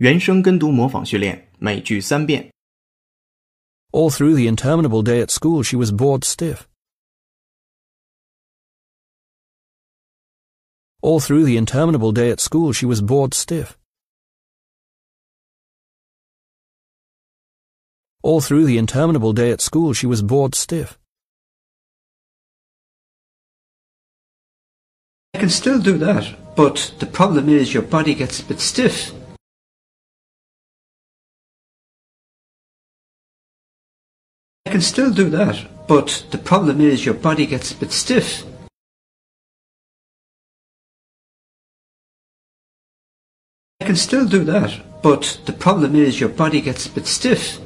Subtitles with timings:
[0.00, 2.50] 原声跟读模仿训练，每句三遍。
[3.92, 6.66] All through the interminable day at school, she was bored stiff.
[11.02, 13.76] All through the interminable day at school, she was bored stiff.
[18.22, 20.98] All through the interminable day at school, she was bored stiff.
[25.34, 29.12] I can still do that, but the problem is your body gets a bit stiff.
[34.75, 38.43] can still do that, but the problem is your body gets a bit stiff.
[43.79, 47.57] I can still do that, but the problem is your body gets a bit stiff.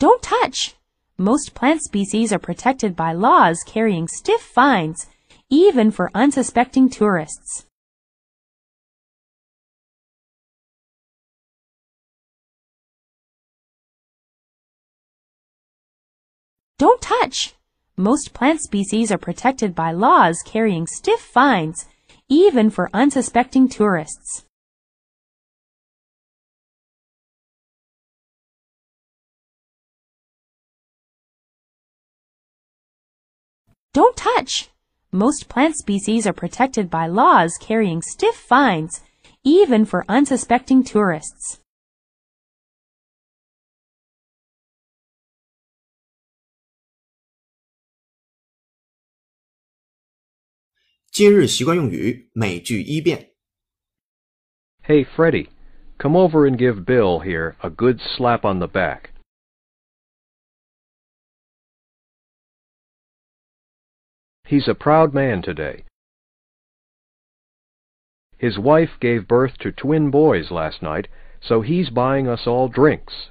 [0.00, 0.74] Don't touch!
[1.16, 5.06] Most plant species are protected by laws carrying stiff fines,
[5.48, 7.66] even for unsuspecting tourists.
[16.82, 17.54] Don't touch!
[17.96, 21.86] Most plant species are protected by laws carrying stiff fines,
[22.28, 24.44] even for unsuspecting tourists.
[33.92, 34.70] 'Don't touch!
[35.12, 39.02] Most plant species are protected by laws carrying stiff fines,
[39.44, 41.61] even for unsuspecting tourists.
[51.11, 53.31] 今日习惯用语，每句一遍。
[54.83, 55.49] Hey, Freddie,
[55.97, 59.11] come over and give Bill here a good slap on the back.
[64.45, 65.83] He's a proud man today.
[68.37, 71.07] His wife gave birth to twin boys last night,
[71.41, 73.30] so he's buying us all drinks.